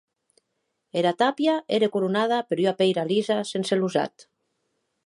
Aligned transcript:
Era 1.01 1.11
tàpia 1.19 1.53
ère 1.79 1.91
coronada 1.97 2.41
per 2.49 2.61
ua 2.65 2.75
pèira 2.81 3.07
lisa 3.13 3.39
sense 3.53 3.83
losat. 3.83 4.29